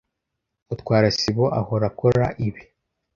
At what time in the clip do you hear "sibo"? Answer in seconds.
1.19-1.45